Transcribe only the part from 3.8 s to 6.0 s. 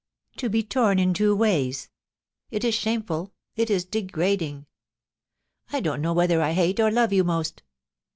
degrading!... I